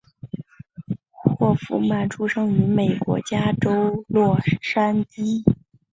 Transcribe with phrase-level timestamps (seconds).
[1.11, 5.43] 霍夫曼出生于美国加州洛杉矶。